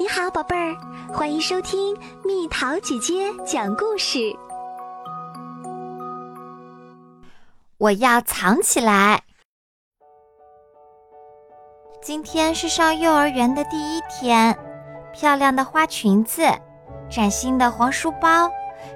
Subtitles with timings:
[0.00, 0.76] 你好，宝贝儿，
[1.12, 1.92] 欢迎收听
[2.24, 4.32] 蜜桃姐姐讲故事。
[7.78, 9.20] 我要藏起来。
[12.00, 14.56] 今天是上幼儿园的第一天，
[15.12, 16.46] 漂亮的花裙子，
[17.10, 18.48] 崭新的黄书包，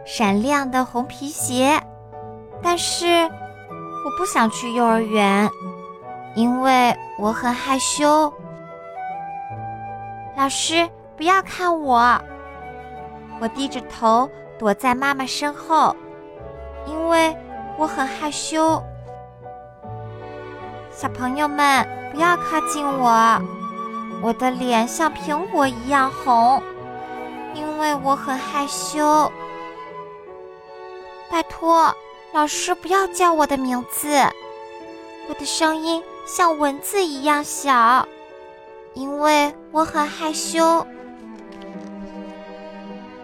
[0.07, 1.83] 闪亮的红皮鞋。
[2.63, 5.51] 但是，我不想去幼儿园，
[6.37, 8.33] 因为我很害羞。
[10.43, 12.21] 老师，不要看我！
[13.41, 14.29] 我低着头
[14.59, 15.95] 躲在妈妈身后，
[16.85, 17.33] 因为
[17.79, 18.83] 我很害羞。
[20.91, 23.41] 小朋友们，不要靠近我！
[24.21, 26.61] 我的脸像苹果一样红，
[27.55, 29.31] 因为我很害羞。
[31.31, 31.95] 拜托，
[32.33, 34.09] 老师不要叫我的名字！
[35.29, 38.09] 我的声音像蚊子一样小。
[38.95, 40.87] 因为我很害羞，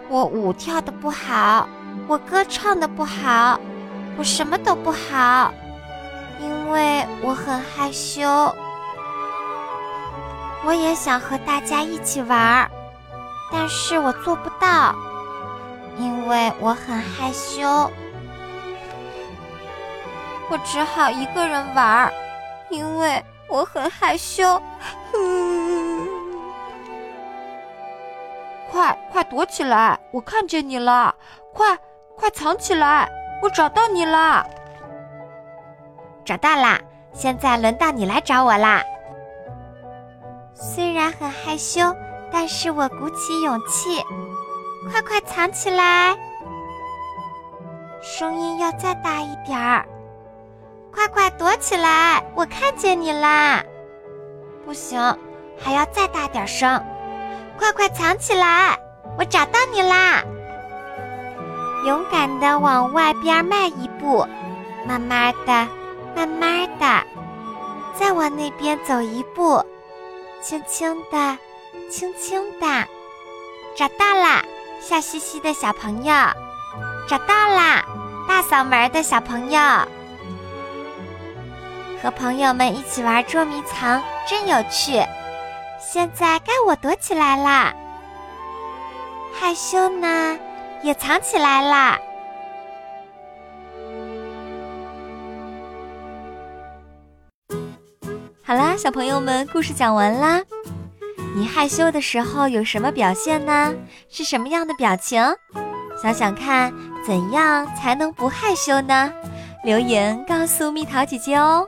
[0.09, 1.67] 我舞跳的不好，
[2.07, 3.59] 我歌唱的不好，
[4.17, 5.53] 我什么都不好，
[6.39, 8.23] 因为我很害羞。
[10.65, 12.69] 我也想和大家一起玩，
[13.51, 14.93] 但是我做不到，
[15.97, 17.89] 因为我很害羞。
[20.49, 22.11] 我只好一个人玩，
[22.69, 24.59] 因为我很害羞。
[28.71, 29.99] 快快躲起来！
[30.11, 31.13] 我看见你了！
[31.53, 31.77] 快
[32.15, 33.09] 快藏起来！
[33.41, 34.45] 我找到你了！
[36.23, 36.79] 找到啦！
[37.11, 38.83] 现在轮到你来找我啦！
[40.53, 41.81] 虽然很害羞，
[42.31, 44.03] 但是我鼓起勇气，
[44.91, 46.15] 快快藏起来！
[48.01, 49.85] 声音要再大一点儿！
[50.93, 52.23] 快快躲起来！
[52.35, 53.63] 我看见你啦！
[54.65, 54.99] 不行，
[55.57, 56.81] 还要再大点声！
[57.59, 58.79] 快快藏起来！
[59.17, 60.23] 我找到你啦！
[61.85, 64.25] 勇敢的往外边迈一步，
[64.87, 65.67] 慢慢的，
[66.15, 67.03] 慢慢的，
[67.93, 69.61] 再往那边走一步，
[70.41, 71.37] 轻轻的，
[71.91, 72.65] 轻轻的，
[73.75, 74.41] 找到啦！
[74.81, 76.13] 笑嘻嘻的小朋友，
[77.09, 77.83] 找到啦！
[78.25, 79.59] 大嗓门的小朋友，
[82.01, 85.03] 和朋友们一起玩捉迷藏，真有趣。
[85.91, 87.73] 现在该我躲起来啦，
[89.33, 90.37] 害羞呢，
[90.83, 91.97] 也藏起来啦。
[98.43, 100.39] 好啦，小朋友们，故事讲完啦。
[101.35, 103.73] 你害羞的时候有什么表现呢？
[104.09, 105.19] 是什么样的表情？
[105.99, 106.71] 想想看，
[107.03, 109.11] 怎样才能不害羞呢？
[109.63, 111.67] 留言告诉蜜桃姐姐哦。